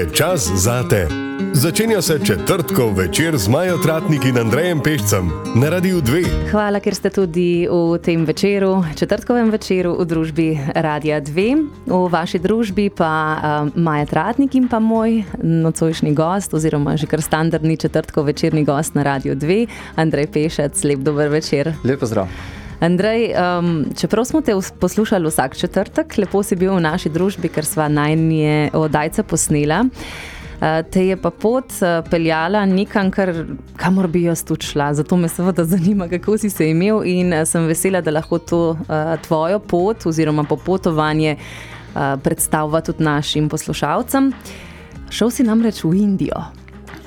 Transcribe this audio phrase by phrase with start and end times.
[0.00, 1.08] je čas zate.
[1.52, 6.24] Začenja se četrtkov večer z Majo Tratnik in Andrejem Pešcem na Radiu 2.
[6.50, 11.84] Hvala, ker ste tudi v tem večeru, četrtkovem večeru v družbi Radia 2.
[11.86, 17.20] V vaši družbi pa uh, Maja Tratnik in pa moj nocojšnji gost, oziroma že kar
[17.20, 19.68] standardni četrtkov večerni gost na Radiu 2,
[20.00, 20.84] Andrej Pešec.
[20.84, 21.74] Lep dober večer.
[21.84, 22.59] Lepo zdrav.
[22.80, 27.66] Andrej, um, čeprav smo te poslušali vsak četrtek, lepo si bil v naši družbi, ker
[27.68, 29.82] sva najnje oddajca posnela.
[29.84, 33.34] Uh, te je pa pot uh, peljala nekam, kar,
[33.76, 34.94] kamor bi jaz tu šla.
[34.96, 38.62] Zato me seveda zanima, kako si se imel in uh, sem vesela, da lahko to
[38.72, 44.32] uh, tvojo pot oziroma popotovanje uh, predstavlja tudi našim poslušalcem.
[45.10, 46.48] Šel si namreč v Indijo.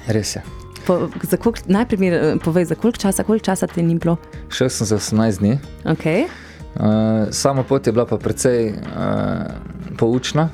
[0.08, 0.63] Res je.
[0.88, 4.18] Po, za kolik, najprej mi eh, povej, za koliko časa, koliko časa ti ni bilo?
[4.50, 5.60] Šel sem za 18 dni.
[5.86, 6.26] Okay.
[6.76, 6.82] Uh,
[7.32, 8.76] sama pot je bila pa precej uh,
[9.98, 10.50] poučna,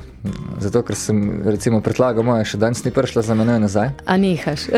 [0.58, 3.90] zato ker sem recimo predlagal moja, še danes ni prišla za menoj nazaj.
[4.04, 4.68] A nihaš.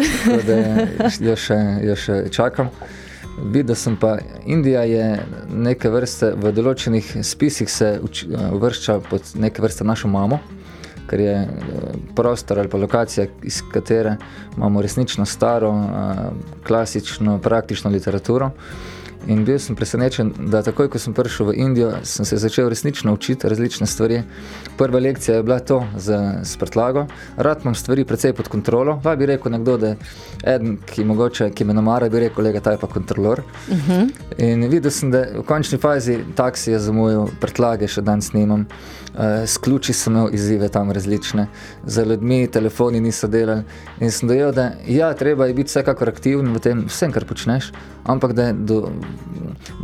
[1.20, 2.70] jo še, jo še čakam.
[3.42, 5.06] Videla sem pa, Indija je
[5.50, 10.38] neke vrste, v določenih spisih se uvršča pod neke vrste našo mamo
[11.12, 11.48] ker je eh,
[12.16, 14.16] prostor ali pa lokacija, iz katere
[14.56, 16.24] imamo resnično staro, eh,
[16.64, 18.50] klasično, praktično literaturo.
[19.26, 23.12] In bil sem presenečen, da takoj, ko sem prišel v Indijo, sem se začel resnično
[23.14, 24.22] učiti različne stvari.
[24.78, 27.04] Prva lekcija je bila to za sprtlago.
[27.36, 28.98] Rad imam stvari precej pod kontrolo.
[29.02, 29.94] Pa bi rekel nekdo, da
[30.42, 33.44] eden, ki, mogoče, ki me namara, bi rekel, lega, ta je pa kontrolor.
[33.68, 33.92] Uh mhm.
[33.92, 34.10] -huh.
[34.38, 38.66] In videl sem, da v končni fazi taksi je za mojo prtlage, še danes snimam.
[39.12, 41.46] Uh, s ključi sem imel izzive tam različne,
[41.84, 43.62] za ljudmi telefoni niso delali.
[44.00, 47.72] In sem dojel, da ja, treba je biti vsekakor aktiven v tem, vsem, kar počneš,
[48.04, 48.88] ampak da do,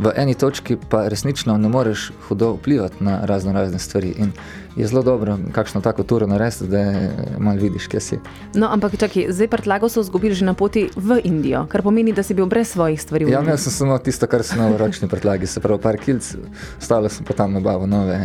[0.01, 4.15] v eni točki pa resnično ne moreš hudo vplivati na razno razne stvari.
[4.17, 4.31] In
[4.75, 6.93] je zelo dobro, kakšno tako turo narediti, da
[7.37, 8.19] malo vidiš, kje si.
[8.53, 12.23] No, ampak čakaj, zdaj prtlago so izgubili že na poti v Indijo, kar pomeni, da
[12.23, 13.31] si bil brez svojih stvari.
[13.31, 16.35] Ja, imel sem samo tisto, kar so novo ročni prtlagi, se pravi par kilc,
[16.79, 18.19] ostalo sem pa tam nabavil nove,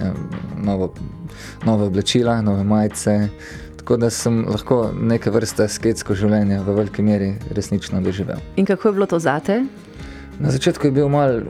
[0.57, 0.93] novo,
[1.65, 3.29] nove oblečila, nove majice.
[3.85, 8.41] Tako da sem lahko neke vrste sketsko življenje v veliki meri resnično doživel.
[8.57, 9.59] In kako je bilo to zate?
[10.39, 11.43] Na začetku je bil mal,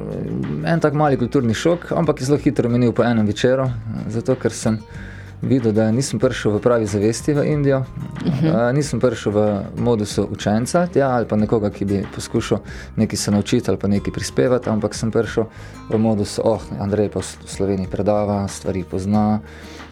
[0.64, 3.70] en tak mali kulturni šok, ampak je zelo hitro minil po enem večeru,
[4.12, 4.78] zato ker sem
[5.44, 8.46] videl, da nisem prišel v pravi zavesti v Indijo, uh mhm.
[8.46, 8.72] -huh.
[8.72, 9.40] nisem prišel v
[9.76, 12.58] modusu učenca tja, ali pa nekoga, ki bi poskušal
[12.96, 15.44] nekaj se naučiti ali pa nekaj prispevati, ampak sem prišel
[15.90, 19.40] v modus, oh, Andrej pa v Sloveniji predava, stvari pozna.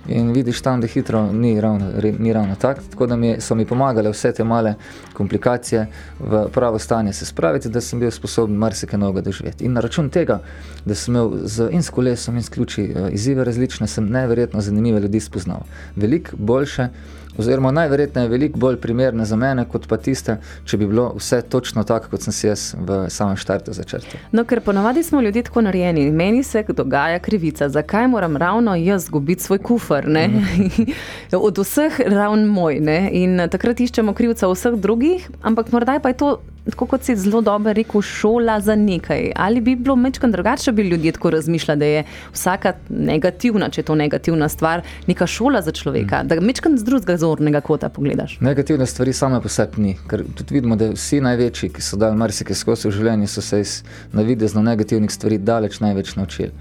[0.09, 2.81] In vidiš tam, da hitro ni ravno, ni ravno tako.
[2.91, 4.75] Tako da mi so mi pomagale vse te male
[5.13, 5.87] komplikacije
[6.21, 9.65] v pravo stanje se spraviti, da sem bil sposoben marsikaj novega doživeti.
[9.65, 10.41] In na račun tega,
[10.85, 14.61] da sem imel z in s kolesom in s ključi eh, izzive različne, sem neverjetno
[14.61, 15.63] zanimive ljudi spoznal.
[15.97, 16.89] Veliko boljše
[17.39, 21.85] oziroma najverjetneje veliko bolj primerne za mene, kot pa tiste, če bi bilo vse točno
[21.85, 24.21] tako, kot sem si jaz v samem štartu začrtal.
[24.33, 29.05] No, ker ponavadi smo ljudje tako narejeni, meni se dogaja krivica, zakaj moram ravno jaz
[29.05, 30.87] izgubiti svoj kufr, mm.
[31.49, 32.81] od vseh ravn moj.
[32.81, 33.11] Ne?
[33.13, 36.31] In takrat iščemo krivca vseh drugih, ampak morda pa je to
[36.71, 39.33] tako kot si zelo dobro rekel, šola za nekaj.
[39.37, 43.81] Ali bi bilo mečkam drugače, če bi ljudje tako razmišljali, da je vsaka negativna, če
[43.81, 46.29] je to negativna stvar, neka šola za človeka, mm.
[46.29, 48.39] da mečkam z drugega zornega kota pogledaš.
[48.41, 52.17] Negativne stvari same po sebi ni, ker tudi vidimo, da vsi največji, ki so dali
[52.17, 53.77] marsikaj skozi v življenju, so se iz
[54.13, 56.53] navidezno negativnih stvari daleč največ naučili.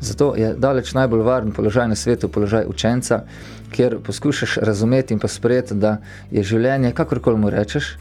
[0.00, 3.24] Zato je daleč najbolj varen položaj na svetu, položaj učenca,
[3.70, 5.98] kjer poskušaš razumeti in pa sprejeti, da
[6.30, 7.96] je življenje, kakorkoli mu rečeš,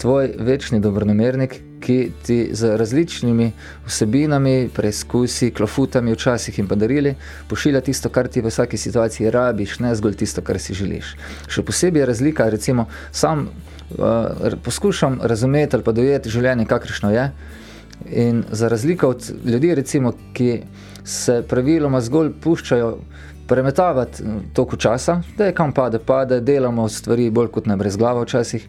[0.00, 3.50] tvoj večni dobronamernik, ki ti z različnimi
[3.86, 7.14] vsebinami, preizkusi, klofutami, včasih in podarili,
[7.48, 11.14] pošilja tisto, kar ti v vsaki situaciji rabiš, ne zgolj tisto, kar si želiš.
[11.48, 17.26] Še posebej je razlika, recimo, sam uh, poskušam razumeti ali pa dojeti življenje, kakršno je.
[18.24, 20.62] In za razliko od ljudi, recimo, ki
[21.04, 22.94] se praviloma zgolj puščajo
[23.48, 24.24] premetavati
[24.54, 28.68] toku časa, da je kam pade, pade, delamo stvari bolj kot ne brez glave včasih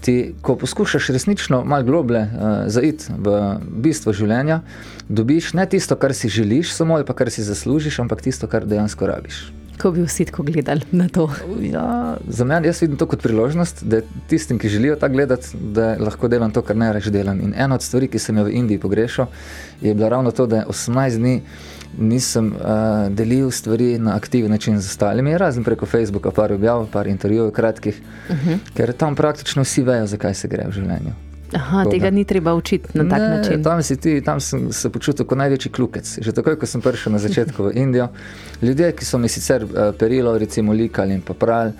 [0.00, 2.30] ti, ko poskušaš resnično malo globlje uh,
[2.66, 3.36] zaiti v
[3.82, 4.60] bistvo življenja,
[5.08, 8.66] dobiš ne tisto, kar si želiš, samo ali pa kar si zaslužiš, ampak tisto, kar
[8.66, 9.50] dejansko rabiš.
[9.80, 11.24] Ko bi vsi tako gledali na to?
[11.64, 15.94] Ja, za mene jaz vidim to kot priložnost, da tistim, ki želijo tako gledati, da
[16.00, 17.40] lahko delam to, kar ne reč delam.
[17.40, 19.30] In ena od stvari, ki sem jo v Indiji pogrešal,
[19.80, 21.40] je bila ravno to, da je 18 dni
[21.98, 27.06] nisem uh, delil stvari na aktiven način z ostalimi, razen preko Facebooka, par objav, par
[27.06, 28.50] intervjujev, kratkih, uh mhm.
[28.50, 28.58] -huh.
[28.74, 31.12] ker tam praktično vsi vejo, zakaj se gre v življenju.
[31.52, 33.62] Aha, tega ni treba učiti na tak ne, način.
[33.62, 36.18] Tam, ti, tam sem se počutil kot največji klukec.
[36.22, 38.08] Že takoj, ko sem prišel na začetku v Indijo,
[38.66, 41.72] ljudje, ki so mi sicer uh, perilo, recimo, likali in pa pravi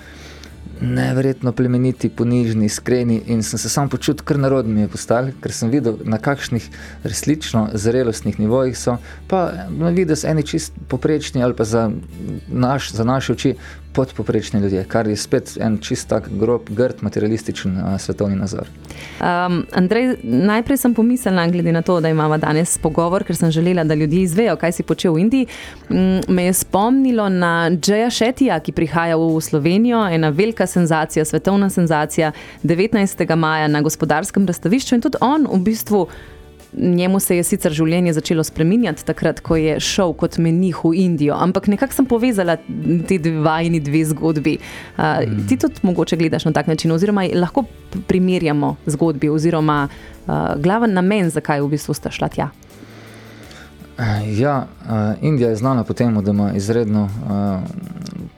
[0.80, 5.52] neverjetno plemeniti, ponižni, iskreni in sem se sam počutil kar narodni mi je postal, ker
[5.52, 6.68] sem videl, na kakšnih
[7.04, 8.96] resnično zrelostnih nivojih so,
[9.28, 11.90] pa na vides eni čist poprečni ali pa za,
[12.48, 13.54] naš, za naše oči
[13.92, 18.68] podpoprečni ljudje, kar je spet en čist tak grob, grd, materialističen a, svetovni nazor.
[19.20, 23.84] Um, Andrej, najprej sem pomislila, glede na to, da imamo danes pogovor, ker sem želela,
[23.84, 25.46] da ljudje izvejo, kaj si počel v Indiji.
[25.88, 31.70] Um, me je spomnilo na Džeja Šetija, ki prihaja v Slovenijo, ena velika senzacija, svetovna
[31.70, 32.32] senzacija,
[32.62, 33.36] 19.
[33.36, 36.06] maja na gospodarskem razstavišču in tudi on v bistvu.
[36.72, 41.34] Njemu se je sicer življenje začelo spreminjati takrat, ko je šel kot menih v Indijo,
[41.34, 42.56] ampak nekako sem povezala
[43.08, 44.56] te dve, dve zgodbi.
[44.94, 45.46] Uh, mm.
[45.50, 47.64] Ti tudi mogoče gledaš na tak način, oziroma lahko
[48.06, 52.50] primerjamo zgodbi, oziroma uh, glaven namen, zakaj v bistvu sta šla tja.
[54.38, 54.54] Ja,
[54.86, 57.66] uh, Indija je znana po tem, da ima izredno uh,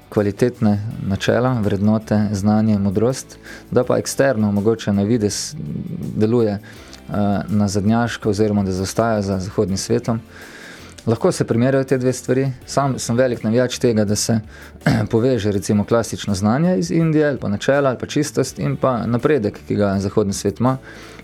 [0.09, 3.37] kvalitetne načela, vrednote, znanje, modrost,
[3.71, 5.53] da pa eksterno, mogoče na vides,
[6.17, 6.92] deluje uh,
[7.49, 10.21] na zadnjaško, oziroma da zaostaja za zahodnim svetom.
[11.07, 12.53] Lahko se primerjajo te dve stvari.
[12.67, 14.41] Sam sem velik navijač tega, da se
[15.11, 19.59] poveže recimo klasično znanje iz Indije, ali pa načela, ali pa čistost in pa napredek,
[19.69, 20.77] ki ga zahodni svet ima.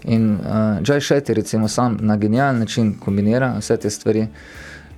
[0.05, 0.41] In uh,
[0.83, 4.21] Jay Shetty recimo sam na genialen način kombinira vse te stvari.
[4.21, 4.29] Uh,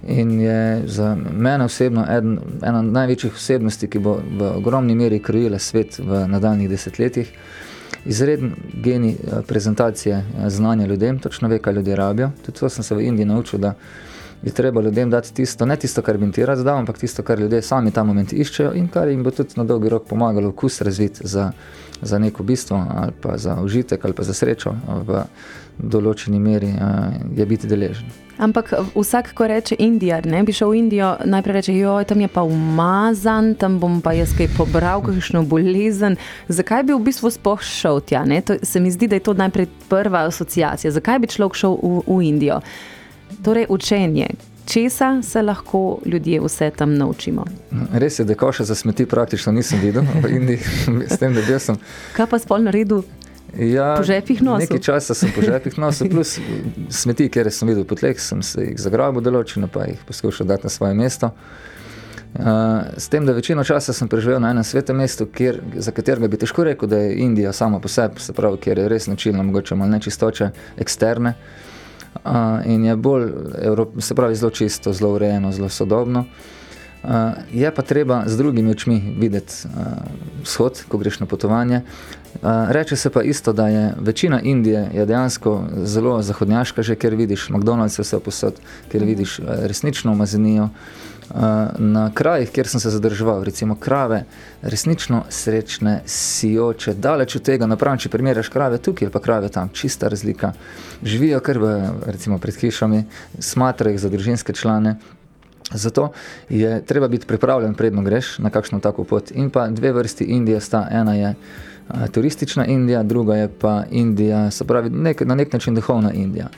[0.08, 5.58] In je za mene osebno eden, ena največjih osebnosti, ki bo v ogromni meri krojila
[5.58, 7.32] svet v nadaljnih desetletjih.
[8.06, 8.52] Izreden
[8.82, 12.30] genij eh, prezentacije eh, znanja ljudem, točno ve, kaj ljudje rabijo.
[12.46, 13.74] Tudi to sem se v Indiji naučil, da
[14.42, 17.22] bi treba ljudem dati tisto, ne tisto, kar bi jim ti rad dal, ampak tisto,
[17.22, 20.48] kar ljudje sami ta moment iščejo in kar jim bo tudi na dolgi rok pomagalo
[20.48, 21.52] vkus razviti za,
[22.02, 24.74] za neko bistvo ali pa za užitek ali pa za srečo
[25.06, 25.22] v
[25.78, 26.72] določeni meri
[27.36, 28.29] je biti deležen.
[28.40, 32.28] Ampak vsak, ko reče Indija, ne bi šel v Indijo, najprej reče: Joj, tam je
[32.28, 36.16] pa umazan, tam bom pa jaz kaj pobral, kakšno bolezen.
[36.48, 38.24] Zakaj bi v bistvu sploh šel tja?
[38.46, 40.90] To, se mi zdi, da je to najprej prva asociacija.
[40.90, 42.62] Zakaj bi človek šel v, v Indijo?
[43.44, 44.32] Torej, učenje.
[44.66, 47.44] Česa se lahko ljudje vse tam naučimo?
[47.92, 50.58] Res je, da koša za smeti praktično nisem videl v Indiji,
[51.12, 51.76] s tem, da bil sem.
[52.16, 53.02] Kaj pa spolno redu?
[53.58, 54.68] Ja, po žepih nosil.
[54.68, 56.36] Nekaj časa sem po žepih nosil, plus
[56.92, 60.72] smeti, ker sem videl potleh, sem se jih zagrabil določeno, pa jih poskušal dati na
[60.72, 61.32] svoje mesto.
[62.30, 66.30] Uh, s tem, da večino časa sem preživel na enem svetem mestu, kjer, za katerega
[66.30, 69.42] bi težko rekel, da je Indija sama po sebi, se pravi, kjer je res načinjeno,
[69.48, 71.34] mogoče malo nečistoče, eksterne.
[72.22, 73.26] Uh, in je bolj,
[73.66, 76.20] Evrop, se pravi, zelo čisto, zelo urejeno, zelo sodobno.
[76.20, 76.59] Uh,
[77.52, 79.70] je pa treba z drugimi očmi videti uh,
[80.42, 81.82] vzhod, ko greš na potovanje,
[82.42, 87.48] Reče se pa isto, da je večina Indije je dejansko zelo zahodnjaška, že ker vidiš
[87.48, 88.60] McDonald's vse posod,
[88.92, 90.68] ker vidiš resnično umazanijo.
[91.78, 94.24] Na krajih, kjer sem se zadrževal, recimo krave,
[94.62, 99.68] resnično srečne, sijoče, daleč od tega, napravim, če primerjaš krave tukaj ali pa krave tam,
[99.68, 100.52] čista razlika.
[101.02, 101.76] Živijo kar v,
[102.06, 103.04] recimo pred hišami,
[103.38, 104.96] smatrajo jih za družinske člane.
[105.74, 106.10] Zato
[106.48, 109.30] je treba biti pripravljen, predno greš na kakšno tako pot.
[109.30, 111.34] In pa dve vrsti Indije sta, ena je
[112.12, 116.48] turistična Indija, druga je pa Indija, se pravi nek, na nek način duhovna Indija,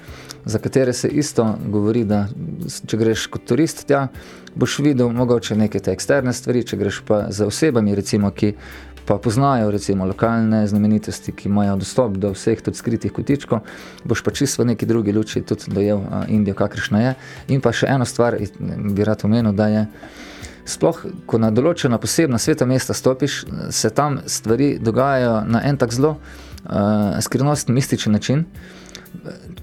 [0.44, 2.26] za katere se isto govori, da
[2.86, 4.08] če greš kot turist tja,
[4.54, 8.54] boš videl mogoče neke te eksterne stvari, če greš pa za osebami, recimo, ki
[9.06, 13.60] pa poznajo recimo lokalne znamenitosti, ki imajo dostop do vseh tudi skritih kotičkov,
[14.04, 17.14] boš pa čisto v neki drugi luči tudi dojel Indijo, kakršna je.
[17.48, 19.86] In pa še eno stvar bi rad omenil, da je
[20.64, 25.92] sploh, ko na določena posebna sveta mesta stopiš, se tam stvari dogajajo na en tak
[25.92, 28.46] zelo uh, skrivnosten, mističen način.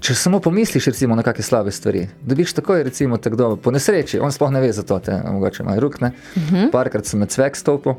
[0.00, 4.32] Če samo pomisliš recimo, na kakšne slabe stvari, dobiš takoj, recimo, tako po nesreči, on
[4.32, 6.12] sploh ne ve za to, te mogoče malo rukne.
[6.36, 6.56] Uh mhm.
[6.56, 6.70] -huh.
[6.72, 7.94] Parkrat sem med cvek stopil,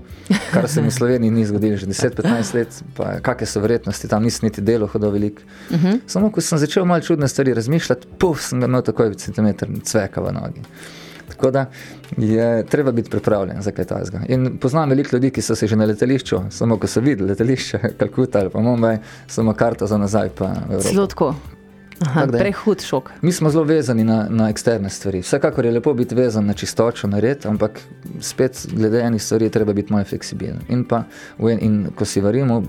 [0.54, 4.24] kar se mi v Sloveniji ni zgodilo že 10-15 let, pa kakšne so verjetnosti, tam
[4.24, 5.42] nisem niti delo hodil veliko.
[5.70, 5.88] Uh mhm.
[5.88, 6.00] -huh.
[6.08, 10.34] Samo ko sem začel malo čudne stvari razmišljati, puf, sem imel takoj centimeter cveka v
[10.34, 10.62] nogi.
[11.42, 11.66] Tako da
[12.18, 14.20] je treba biti pripravljen za kaj takega.
[14.28, 17.80] In poznam veliko ljudi, ki so se že na letališču, samo ko so videli letališče,
[18.00, 20.30] Kalkuta ali pa Mumbai, samo karto za nazaj.
[22.02, 22.38] Slodko.
[22.38, 23.12] Prehud šok.
[23.22, 25.22] Mi smo zelo vezani na, na eksterne stvari.
[25.22, 27.80] Vsekakor je lepo biti vezan na čistočo, na red, ampak
[28.20, 30.60] spet glede enih stvari treba biti malo fleksibilen.
[30.70, 31.04] In, pa,
[31.40, 32.64] in, in ko si varimo,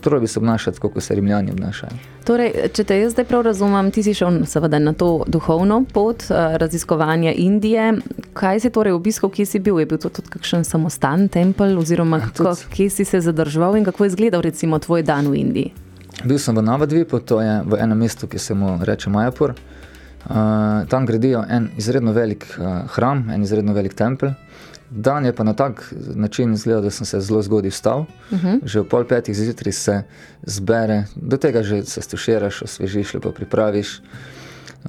[0.00, 1.92] treba bi se obnašati, kot se rimljani obnašajo.
[2.26, 6.24] Torej, če te jaz zdaj prav razumem, ti si šel seveda na to duhovno pot
[6.30, 7.92] uh, raziskovanja Indije.
[8.34, 9.80] Kaj si torej obiskal, kje si bil?
[9.80, 12.20] Je bil to tudi kakšen samostan tempelj, oziroma
[12.74, 15.85] kje si se zadržal in kako je izgledal recimo tvoj dan v Indiji?
[16.24, 19.54] Bil sem v Navadvipu, to je v enem mestu, ki se mu reče Majapur.
[20.26, 24.32] Uh, tam gradijo en izredno velik uh, hram, en izredno velik tempelj,
[24.90, 28.00] Dan je pa na tak način izgledal, da sem se zelo zgodaj vstal.
[28.00, 28.60] Uh -huh.
[28.64, 30.02] Že ob pol petih zjutraj se
[30.42, 34.00] zbere, do tega že se stuširaš, osvežiš, lepo pripraviš.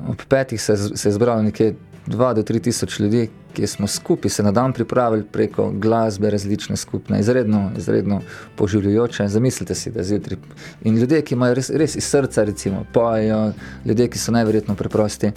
[0.07, 1.75] Ob petih se, se je zbralo nekje
[2.07, 6.77] 2 do 3 tisoč ljudi, ki smo skupaj se na dan pripravili preko glasbe, različne
[6.77, 8.21] skupne, izredno, izredno
[8.55, 9.27] poživljajoče.
[9.27, 10.37] Zamislite si, da zjutraj.
[10.83, 13.51] In ljudje, ki imajo res, res iz srca, recimo, pojejo,
[13.85, 15.31] ljudje, ki so najverjetno preprosti.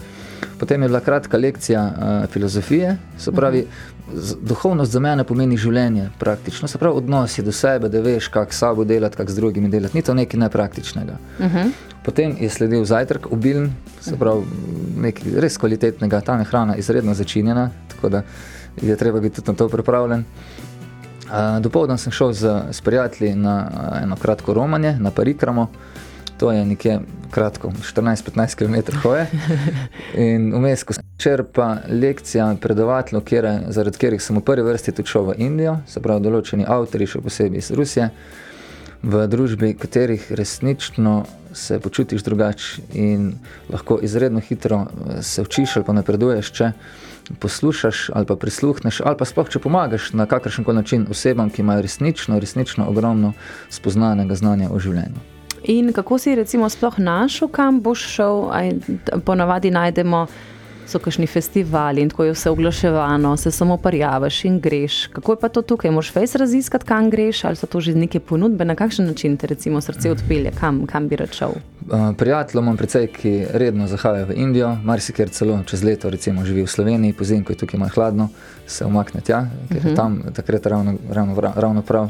[0.58, 3.66] Potem je bila kratka lekcija uh, filozofije, se pravi,
[4.14, 8.54] z, duhovnost za mene pomeni življenje, praktično, se pravi, odnosi do sebe, da veš, kako
[8.54, 9.96] sabo delati, kako z drugimi delati.
[9.96, 11.16] Ni to nekaj nepraktičnega.
[11.38, 11.72] Uh -huh.
[12.04, 14.46] Potem je sledil zajtrk, obilen, se pravi,
[15.04, 18.22] nekaj res kvalitetnega, ta hrana izredno začinjena, tako da
[18.80, 20.24] je treba biti tudi na to pripravljen.
[21.60, 23.70] Dopoldan sem šel z, s prijatelji na
[24.02, 25.68] eno kratko romanje, na Parikramo,
[26.38, 29.26] to je nekje kratko, 14-15 km hoje.
[30.14, 35.12] In vmes, ko sem črpa lekcija predavateljev, kjer, zaradi katerih sem v prvi vrsti tudi
[35.12, 38.08] šel v Indijo, se pravi določeni avtori, še posebej iz Rusije,
[39.02, 43.32] v družbi katerih resnično se počutiš drugače in
[43.72, 44.86] lahko izredno hitro
[45.22, 46.72] se učiš ali pa napreduješ, če
[47.38, 51.62] poslušaš ali pa prisluhneš ali pa sploh, če pomagaš na kakršen koli način osebam, ki
[51.62, 53.32] imajo resnično, resnično ogromno
[53.70, 55.26] spoznanega znanja o življenju.
[55.64, 58.48] In kako si recimo sploh našel, kam boš šel,
[59.24, 60.26] ponavadi najdemo
[60.90, 65.06] so kakšni festivali in tako je vse oglaševano, se samo parjavaš in greš.
[65.06, 65.90] Kako je pa to tukaj?
[65.90, 69.46] Moš fejs raziskati, kam greš, ali so to že neke ponudbe, na kakšen način te
[69.46, 71.52] recimo srce odpelje, kam, kam bi račal?
[71.80, 76.62] Uh, Prijatelj imam precej, ki redno zahajajo v Indijo, marsikaj celo čez leto recimo živi
[76.62, 78.28] v Sloveniji, pozim, ko je tukaj malo hladno,
[78.66, 79.86] se umakne tja, ker uh -huh.
[79.86, 79.96] je mhm.
[79.96, 82.08] tam takrat ravno, ravno, ravno prav.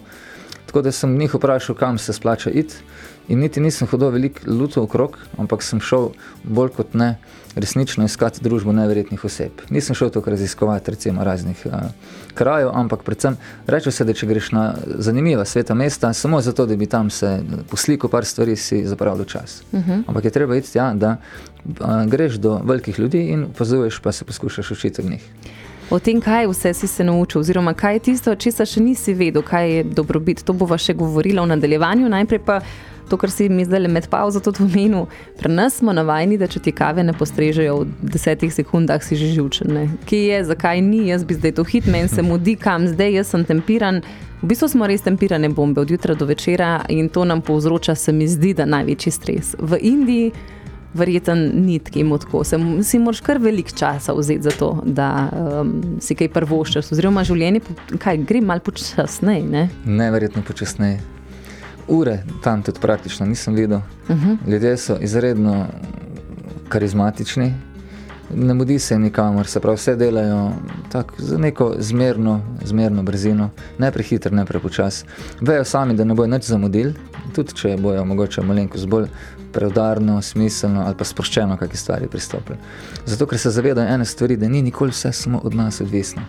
[0.66, 2.74] Tako da sem njih vprašal, kam se splača iti.
[3.30, 6.08] In niti nisem hodil veliko luto okrog, ampak sem šel
[6.42, 7.12] bolj kot ne
[7.54, 9.62] resnično iskati družbo neverjetnih oseb.
[9.70, 11.72] Nisem šel tukaj raziskovati recimo raznih uh,
[12.34, 14.64] krajev, ampak predvsem reče se, da če greš na
[14.98, 17.38] zanimiva sveta mesta, samo zato, da bi tam se
[17.70, 19.62] posliko par stvari si zapravil čas.
[19.72, 19.90] Uh mhm.
[19.90, 20.02] -huh.
[20.06, 21.16] Ampak je treba iti tja, da
[21.64, 25.30] uh, greš do velikih ljudi in opazuješ, pa se poskušaš učiti od njih.
[25.90, 29.42] O tem, kaj vse si se naučil, oziroma kaj je tisto, česa še nisi vedel,
[29.42, 30.44] kaj je dobrobit.
[30.44, 32.08] To bova še govorila v nadaljevanju.
[32.08, 32.60] Najprej pa
[33.10, 35.06] to, kar si mi zdaj med pauzo tudi omenil.
[35.38, 39.32] Pri nas smo navajeni, da če ti kave ne postrežejo v desetih sekundah, si že
[39.34, 39.98] živčen.
[40.06, 43.34] Kje je, zakaj ni, jaz bi zdaj to hit, meni se mudi, kam zdaj, jaz
[43.34, 44.02] sem tempiran.
[44.40, 48.12] V bistvu smo res tempirane bombe od jutra do večera in to nam povzroča, se
[48.12, 49.52] mi zdi, da največji stres.
[49.58, 50.32] V Indiji
[50.94, 56.14] verjeten ni tako, se si moraš kar velik časa vzeti za to, da um, si
[56.14, 57.60] kaj prvoščaš, oziroma življenje,
[58.26, 59.44] gre malo počasneje.
[59.46, 59.68] Ne?
[59.84, 61.19] Neverjetno počasneje
[61.90, 63.78] ure tam tudi praktično nisem videl.
[63.78, 64.30] Uh mhm.
[64.30, 64.50] -huh.
[64.50, 65.66] Ljudje so izredno
[66.68, 67.54] karizmatični,
[68.34, 70.52] ne mudi se nikamor, se pravi, vse delajo
[70.92, 75.04] tako za neko zmerno, zmerno brzino, ne prehiter, ne prepočas.
[75.40, 76.94] Vejo sami, da ne bojo nič zamudili,
[77.34, 79.08] tudi če bojo mogoče malenkost bolj
[79.52, 82.58] preudarno, smiselno ali pa sproščeno kakšne stvari pristopili.
[83.06, 86.22] Zato, ker se zavedajo ene stvari, da ni nikoli vse samo od nas odvisno.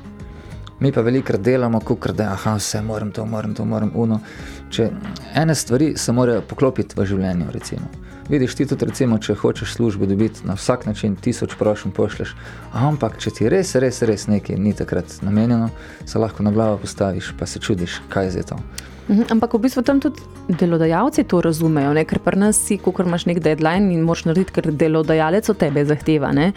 [0.82, 4.20] Mi pa velikrat delamo, kot da je vse, moram to, moram to, moram uno.
[4.70, 4.90] Če
[5.38, 7.86] ene stvari se morajo poklopiti v življenju, recimo.
[8.30, 12.34] Vidiš ti tudi, recimo, če hočeš službo dobiti na vsak način, tisoč prošen pošleš,
[12.74, 15.70] ampak če ti res, res, res nekaj ni takrat namenjeno,
[16.06, 18.58] se lahko na glavo postaviš, pa se čudiš, kaj je to.
[19.10, 22.06] Mhm, ampak v bistvu tam tudi delodajalci to razumejo, ne?
[22.06, 25.84] ker pri nas si, ko imaš nek deadline in moraš narediti, ker delodajalec od tebe
[25.86, 26.30] zahteva.
[26.32, 26.52] Ne?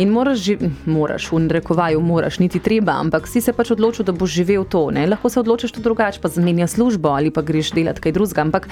[0.00, 0.48] In moraš,
[0.86, 4.88] moraš, v rekovaju, moraš, niti treba, ampak si se pač odločil, da boš živel to.
[4.90, 5.06] Ne?
[5.06, 8.40] Lahko se odločiš tudi drugače, pa zamenja službo ali pa greš delati kaj drugega.
[8.42, 8.68] Ampak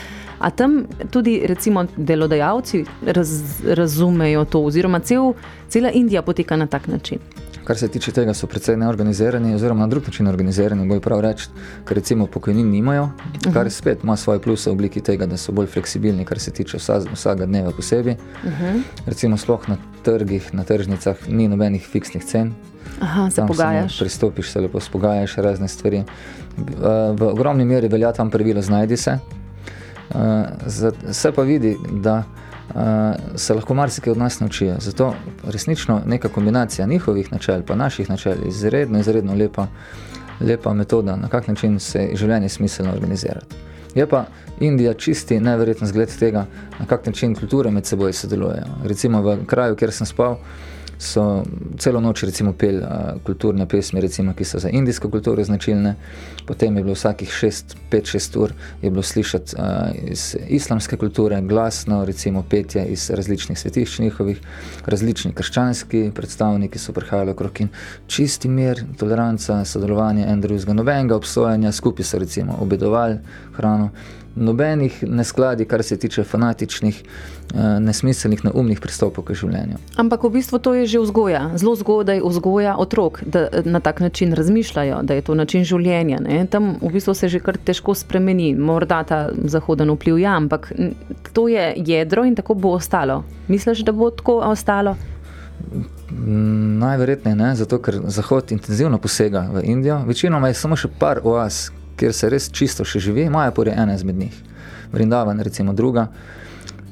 [0.56, 5.34] tam tudi recimo delodajalci raz, razumejo to, oziroma cel,
[5.68, 7.18] cela Indija poteka na tak način
[7.68, 11.50] kar se tiče tega, so precej neorganizirani, oziroma na drug način organizirani, bojo prav reči,
[11.84, 13.52] ker recimo pokojnin nimajo, uh -huh.
[13.52, 16.76] kar spet ima svoje pluse v obliki tega, da so bolj fleksibilni, kar se tiče
[16.76, 18.16] vsa, vsega dneva posebej.
[18.44, 18.80] Uh -huh.
[19.06, 22.54] Recimo sploh na trgih, na tržnicah ni nobenih fiksnih cen.
[23.00, 23.98] Aha, se pogajaš.
[23.98, 26.04] Pristopiš se lepo, spogajaš razne stvari.
[26.56, 29.18] V, v ogromni meri velja tam pravilo znajdi se.
[30.14, 30.20] Uh,
[31.12, 32.24] se pa vidi, da
[33.36, 34.76] se lahko marsikaj od nas naučijo.
[34.80, 39.66] Zato resnično neka kombinacija njihovih načel in naših načel je izredno, izredno lepa,
[40.40, 43.56] lepa metoda, na kak način se življenje smiselno organizirati.
[43.94, 44.24] Je pa
[44.60, 46.46] Indija čisti neverjeten zgled tega,
[46.78, 48.66] na kak način kulture med seboj sodelujejo.
[48.84, 50.36] Recimo v kraju, kjer sem spal,
[50.98, 51.42] so
[51.78, 52.88] celo noč recimo pel uh,
[53.24, 55.94] kulturne pesmi, recimo, ki so za indijsko kulturo značilne.
[56.46, 57.30] Potem je bilo vsakih
[57.90, 58.52] 5-6 ur
[58.82, 64.40] je bilo slišati uh, iz islamske kulture glasno, recimo petje iz različnih svetišč njihovih,
[64.86, 67.68] različni krščanski predstavniki so prihajali okrog in
[68.06, 73.18] čisti mir, toleranca, sodelovanje en drugega, nobenega obsojanja, skupaj so recimo obedovali
[73.56, 73.90] hrano
[74.36, 79.78] nobenih neskladij, kar se tiče fanatičnih, eh, nesmiselnih, neumnih pristopov k življenju.
[79.96, 84.32] Ampak v bistvu to je že vzgoja, zelo zgodaj vzgoja otrok, da na tak način
[84.32, 86.20] razmišljajo, da je to način življenja.
[86.20, 86.46] Ne?
[86.46, 90.72] Tam v bistvu se že kar težko spremeni, morda ta zahoden vpliv, ja, ampak
[91.32, 93.24] to je jedro in tako bo ostalo.
[93.48, 94.96] Misliš, da bo tako ostalo?
[96.78, 99.98] Najverjetneje ne, zato ker Zahod intenzivno posega v Indijo.
[100.06, 101.68] Večinoma je samo še par oaz,
[101.98, 104.42] kjer se res čisto še živi, Majapur je ena izmed njih,
[104.92, 106.08] Vrindavan recimo druga.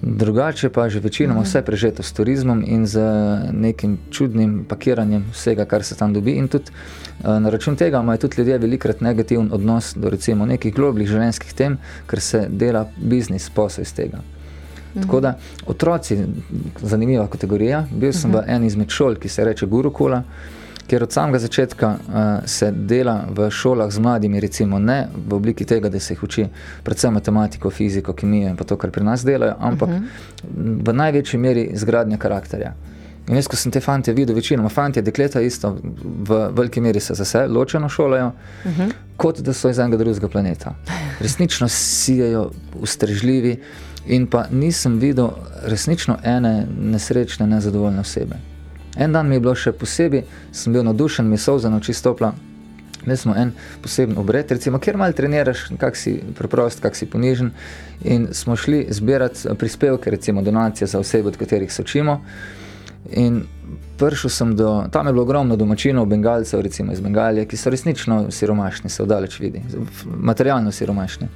[0.03, 3.01] Drugače pa že večinoma vse prežeto s turizmom in z
[3.53, 6.37] nekim čudnim pakiranjem vsega, kar se tam dobi.
[6.37, 10.75] In tudi eh, na račun tega imajo tudi ljudje velikrat negativen odnos do recimo nekih
[10.75, 14.21] globljih življenjskih tem, ker se dela biznis, posel iz tega.
[15.01, 15.35] Tako da
[15.67, 16.19] otroci,
[16.83, 20.23] zanimiva kategorija, bil sem v eni izmed šol, ki se reče Gurukula,
[20.87, 25.65] ker od samega začetka uh, se dela v šolah z mladimi, recimo ne v obliki
[25.65, 26.47] tega, da se jih uči
[26.83, 30.05] predvsem matematiko, fiziko, kemijo in to, kar pri nas delajo, ampak uh mhm.
[30.05, 30.89] -huh.
[30.89, 32.75] v največji meri izgradnja karakterja.
[33.29, 37.15] In jaz, ko sem te fante videl, večinoma fanti, dekleta isto, v veliki meri se
[37.15, 38.83] zase ločeno šolajo, uh mhm.
[38.83, 38.93] -huh.
[39.17, 40.75] kot da so iz enega drugega planeta.
[41.21, 42.51] Resnično sijajo,
[42.81, 43.57] ustrežljivi
[44.07, 45.29] in pa nisem videl
[45.63, 48.37] resnično ene nesrečne, nezadovoljne osebe.
[48.97, 51.93] En dan mi je bilo še posebej, sem bil navdušen, mi je solza na oči
[51.93, 52.33] stopla.
[53.07, 57.53] Mi smo en poseben obred, recimo, kjer malo treniraš, kak si preprost, kak si ponižen.
[58.05, 62.21] In smo šli zbirati prispevke, recimo donacije za osebe, od katerih se učimo.
[63.13, 63.45] In
[63.99, 68.31] prišel sem do, tam je bilo ogromno domačinov, bengalcev, recimo iz Bengalije, ki so resnično
[68.31, 69.63] siromašni, se oddaleč vidi,
[70.05, 71.29] materialno siromašni.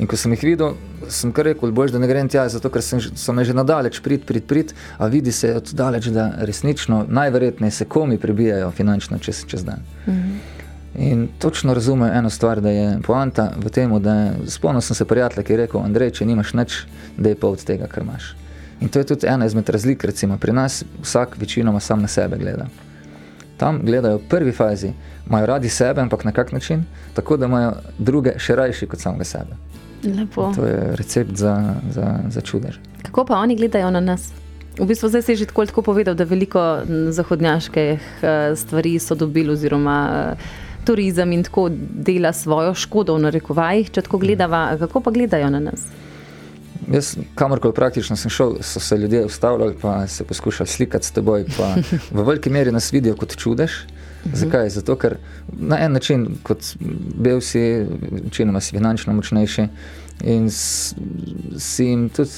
[0.00, 0.78] In ko sem jih videl,
[1.12, 3.98] sem kar rekel, bož, da ne grem tja, zato ker sem, so me že nadaleč
[4.00, 9.18] prid, prid, prid, a vidi se od daleč, da resnično najverjetneje se komi prebijajo finančno
[9.20, 9.84] čez, čez dan.
[10.06, 10.60] Mm -hmm.
[10.94, 15.42] In točno razumejo eno stvar, da je poanta v tem, da spomnil sem se prijatelja,
[15.42, 18.34] ki je rekel, Andrej, če nimaš nič, da je pa od tega, kar imaš.
[18.80, 22.36] In to je tudi ena izmed razlik, recimo pri nas vsak večinoma sam na sebe
[22.36, 22.66] gleda.
[23.56, 24.92] Tam gledajo v prvi fazi,
[25.28, 26.84] imajo radi sebe, ampak na kak način,
[27.14, 29.69] tako da imajo druge še rajši kot samega sebe.
[30.04, 30.52] Lepo.
[30.56, 32.78] To je recept za, za, za čudež.
[33.02, 34.32] Kako pa oni gledajo na nas?
[34.78, 39.52] V bistvu zdaj si že tako, tako povedal, da veliko zahodnjaških eh, stvari so dobili,
[39.52, 40.44] oziroma eh,
[40.84, 43.90] turizem in tako dela svojo škodo v narekovajih.
[43.90, 45.84] Če tako gledava, kako pa gledajo na nas?
[46.90, 51.44] Jaz, kamorkoli praktično sem šel, so se ljudje ustavljali in se poskušali slikati s teboj.
[52.16, 53.84] V veliki meri nas vidijo kot čudež.
[54.24, 54.34] -hmm.
[54.34, 54.70] Zakaj?
[54.70, 55.16] Zato, ker
[55.58, 56.76] na en način, kot
[57.14, 57.86] belci,
[58.24, 59.68] večinoma si finančno močnejši
[60.24, 62.30] in si jim tudi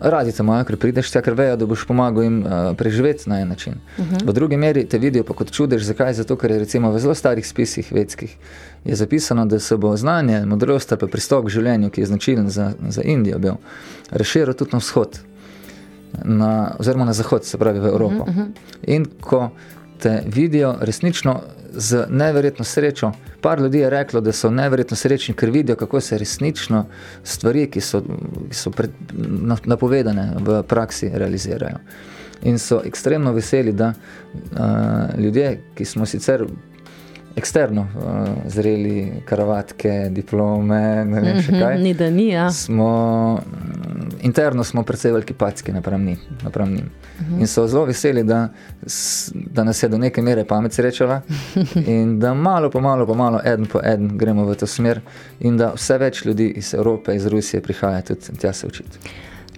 [0.00, 3.40] radi tam imajo, ker prideš tja, ker vejo, da boš pomagal jim uh, preživeti na
[3.40, 3.74] en način.
[3.98, 4.26] Uh -huh.
[4.26, 5.82] V drugi meri te vidijo pa kot čudež.
[5.82, 6.14] Zakaj?
[6.14, 8.36] Zato, ker je recimo v zelo starih spisih vedskih
[8.84, 12.72] je zapisano, da se bo znanje, modrost ali pristop k življenju, ki je značilen za,
[12.88, 13.54] za Indijo, bil
[14.10, 15.20] razširil tudi na vzhod.
[16.24, 18.22] Na, oziroma na zahod, se pravi v Evropo.
[18.22, 18.46] Uh -huh.
[18.82, 19.50] In ko
[20.00, 21.40] te vidijo resnično
[21.72, 23.12] z neverjetno srečo.
[23.40, 26.84] Par ljudi je reklo, da so neverjetno srečni, ker vidijo, kako se resnično
[27.24, 28.02] stvari, ki so,
[28.48, 28.90] ki so pred,
[29.64, 31.78] napovedane v praksi, realizirajo.
[32.42, 36.44] In so ekstremno veseli, da uh, ljudje, ki smo sicer
[37.36, 41.78] eksterno uh, zreli, karavatke, diplome, ne vem še mhm, kaj.
[41.82, 42.48] Ni da ni, ja.
[42.52, 42.90] Smo,
[44.26, 46.18] interno smo precej veliki packi napram njim.
[46.42, 46.90] Napram njim.
[47.20, 47.40] Uh -huh.
[47.40, 48.48] In so zelo veseli, da,
[49.34, 51.20] da nas je do neke mere pamet srečala
[51.86, 55.00] in da malo po malo, po malo, en po en gremo v to smer
[55.40, 58.98] in da vse več ljudi iz Evrope, iz Rusije prihaja tudi tja se učiti.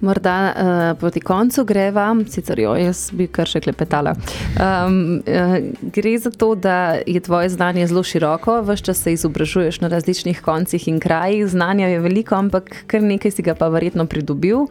[0.02, 4.16] Morda uh, proti koncu greva, sicer jo jaz bi kar še klepetala.
[4.58, 5.54] Um, uh,
[5.94, 10.42] gre za to, da je tvoje znanje zelo široko, vse čas se izobražuješ na različnih
[10.42, 14.66] koncih in krajih, znanja je veliko, ampak kar nekaj si ga pa verjetno pridobil.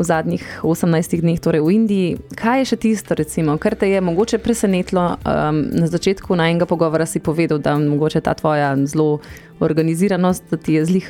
[0.00, 4.00] V zadnjih 18 dneh, torej v Indiji, kaj je še tisto, recimo, kar te je
[4.00, 5.20] mogoče presenetilo?
[5.28, 9.20] Um, na začetku najmenjega pogovora si povedal, da je ta tvoja zelo
[9.60, 11.02] organiziranost, da ti je zli,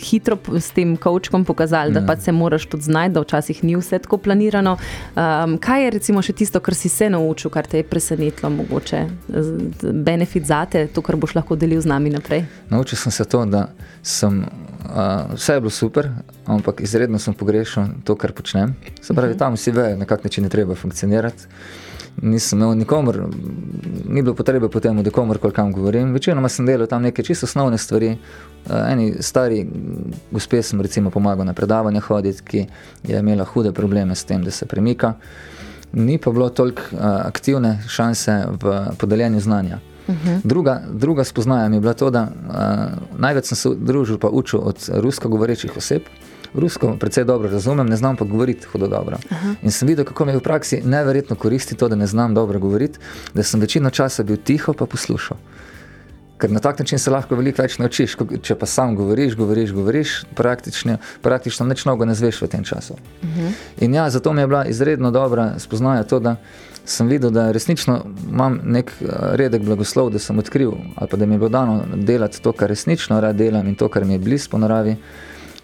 [0.00, 2.06] hitro s tem kavčkom pokazal, da ja.
[2.06, 4.76] pa se moraš tudi znati, da včasih ni vse tako planirano.
[5.16, 9.04] Um, kaj je recimo še tisto, kar si se naučil, kar te je presenetilo, mogoče
[9.92, 12.46] benefit za te, to, kar boš lahko delil z nami naprej?
[12.72, 13.68] Naučil sem se to, da
[14.02, 14.44] sem,
[14.84, 16.10] uh, vse je bilo super,
[16.46, 18.74] ampak izredno sem pogrešal to, kar počnem.
[19.00, 19.36] Se pravi, uh mhm.
[19.36, 19.38] -huh.
[19.38, 21.46] tam vsi vejo, na kak način je treba funkcionirati.
[22.22, 23.28] nisem imel nikomor,
[24.08, 26.12] ni bilo potrebe potem, da komorkoli kam govorim.
[26.12, 28.16] Večinoma sem delal tam neke čisto osnovne stvari.
[28.66, 29.66] Uh, eni stari
[30.30, 32.66] gospe sem recimo pomagal na predavanje hoditi, ki
[33.02, 35.14] je imela hude probleme s tem, da se premika.
[35.92, 39.78] Ni pa bilo toliko uh, aktivne šanse v podeljenju znanja.
[40.08, 40.14] Uh.
[40.14, 40.40] -huh.
[40.44, 44.60] druga, druga spoznaja mi je bila to, da uh, največ sem se družil pa učil
[44.62, 46.02] od rusko govorečih oseb.
[46.54, 49.16] Rusko precej dobro razumem, ne znam pa govoriti hudo dobro.
[49.30, 49.54] Aha.
[49.62, 52.98] In sem videl, kako mi v praksi neverjetno koristi to, da ne znam dobro govoriti,
[53.34, 55.36] da sem večino časa bil tiho pa poslušal.
[56.44, 58.18] Ker na tak način se lahko veliko več naučiš.
[58.44, 62.92] Če pa sam govoriš, govoriš, govoriš, praktično, praktično nič mnogo ne zveš v tem času.
[62.92, 63.40] Uh mhm.
[63.40, 63.52] -huh.
[63.80, 66.36] In ja, zato mi je bila izredno dobra spoznaja to, da
[66.84, 69.06] sem videl, da resnično imam nek eh,
[69.40, 72.68] redek blagoslov, da sem odkril, ali pa da mi je bilo dano delati to, kar
[72.68, 74.96] resnično rad delam in to, kar mi je blizu po naravi,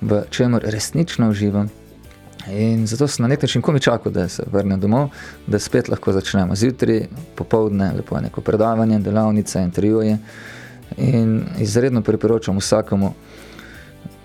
[0.01, 1.69] v čemer resnično uživam.
[2.49, 5.09] In zato sem na nek način komi čakal, da se vrnem domov,
[5.47, 10.19] da spet lahko začnemo zjutraj, popovdne, lepo je neko predavanje, delavnice, intervjuje.
[10.97, 13.13] In izredno priporočam vsakemu,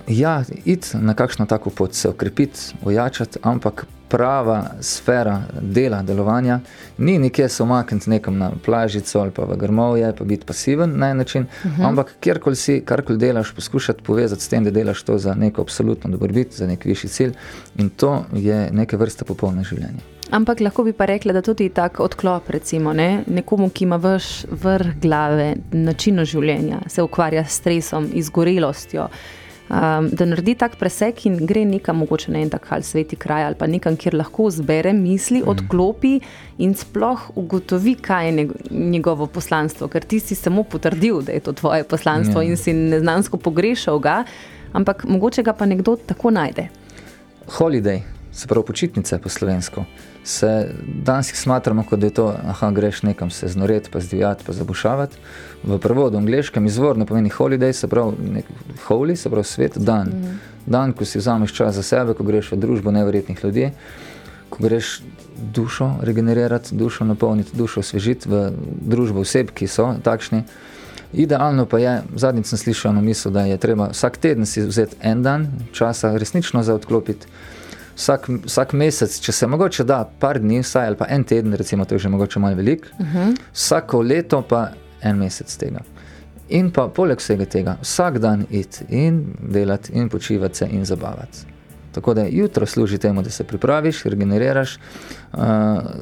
[0.07, 6.59] ja, iti na kakšno tako pot, se okrepiti, ojačati, ampak prava sfera dela, delovanja,
[6.97, 11.09] ni nekje se omakniti nekam na plažico ali pa v grmovje, pa biti pasiven na
[11.09, 11.81] en način, uh mhm.
[11.81, 11.87] -huh.
[11.87, 16.09] ampak kjerkoli si, karkoli delaš, poskušati povezati s tem, da delaš to za neko absolutno
[16.09, 17.33] dobrobit, za nek višji cilj
[17.77, 20.14] in to je neke vrste popolne življenje.
[20.33, 23.23] Ampak lahko bi pa rekla, da tudi tak odklop, recimo, ne?
[23.27, 29.09] nekomu, ki ima vrh glave, načino življenja, se ukvarja s stresom, izgorelostjo
[29.69, 33.45] um, da naredi tak presek in gre nekam, mogoče na en tak ali sveti kraj
[33.45, 35.49] ali pa nekam, kjer lahko zbere misli, mm.
[35.49, 36.19] odklopi
[36.57, 39.87] in sploh ugotovi, kaj je njegovo poslanstvo.
[39.87, 42.41] Ker ti si samo potrdil, da je to tvoje poslanstvo.
[42.41, 42.49] Ja.
[42.49, 44.23] in si neznansko pogrešal ga,
[44.73, 46.67] ampak mogoče ga pa nekdo tako najde.
[47.57, 48.01] Holiday,
[48.35, 49.85] se pravi počitnice po slovensko
[50.25, 50.69] se
[51.03, 55.17] danes smatramo, kot da je to, da greš nekam se znoreti, pa zdivjati, pa zabušavati.
[55.63, 58.45] V prevodu angliškem izvorno pomeni holiday, se pravi nek
[58.87, 60.07] holy, se pravi svet, dan.
[60.07, 60.35] Mm -hmm.
[60.65, 63.71] Dan, ko si vzameš čas za sebe, ko greš v družbo neverjetnih ljudi,
[64.49, 65.01] ko greš
[65.53, 70.43] dušo regenerirati, dušo napolniti, dušo osvežiti v družbo oseb, ki so takšni.
[71.13, 74.95] Idealno pa je, zadnjič sem slišal na misel, da je treba vsak teden si vzeti
[75.01, 77.27] en dan časa resnično za odklopiti
[77.95, 81.85] vsak, vsak mesec, če se mogoče da, par dni, vsaj ali pa en teden, recimo,
[81.85, 83.17] to je že mogoče malo velik, uh mhm.
[83.17, 83.35] -huh.
[83.53, 84.69] vsako leto pa
[85.01, 85.79] en mesec tega.
[86.49, 91.55] In pa poleg vsega tega, vsak dan iti in delati, in počivati se in zabavati.
[91.91, 94.77] Tako da jutro služi temu, da se pripraviš, regeneriraš,
[95.33, 95.39] uh,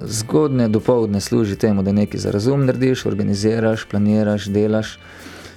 [0.05, 4.99] zgodne dopoledne služi temu, da nekaj za razum narediš, organiziraš, planiraš, delaš.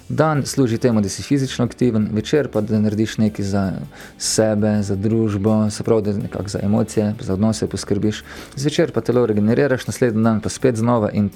[0.08, 3.72] Dan služi temu, da si fizično aktiven, večer pa da narediš nekaj za
[4.18, 8.22] sebe, za družbo, se pravi, da nekako za emocije, za odnose poskrbiš.
[8.56, 11.30] Zvečer pa telo regeneriraš, naslednji dan pa spet znova in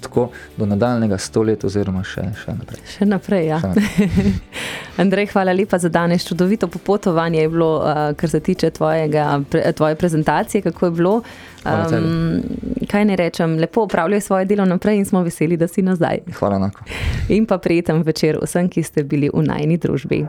[0.00, 2.84] tako do nadaljnega stoletja, oziroma še, še naprej.
[2.98, 3.58] Še naprej, ja.
[3.60, 4.34] Še naprej.
[5.02, 6.22] Andrej, hvala lepa za danes.
[6.28, 9.40] Čudovito popotovanje je bilo, uh, kar se tiče tvojega,
[9.74, 11.16] tvoje prezentacije, kako je bilo.
[11.64, 12.42] Um,
[12.90, 16.18] kaj ne rečem, lepo upravljaj svoje delo naprej in smo veseli, da si nazaj.
[16.38, 16.84] Hvala enako.
[17.28, 20.26] In pa prijeten večer vsem, ki ste bili v najni družbi.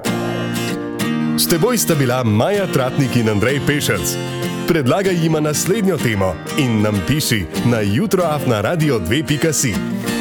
[1.38, 4.16] S teboj sta bila Maja Tratnik in Andrej Pešec.
[4.68, 10.15] Predlagaj jima naslednjo temo in nam piši na jutroafna radio 2.0.